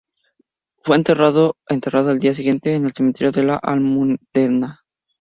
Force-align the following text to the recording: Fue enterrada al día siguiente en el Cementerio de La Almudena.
Fue 0.81 0.95
enterrada 0.95 1.53
al 2.11 2.17
día 2.17 2.33
siguiente 2.33 2.73
en 2.73 2.85
el 2.87 2.93
Cementerio 2.93 3.31
de 3.31 3.43
La 3.43 3.57
Almudena. 3.57 4.81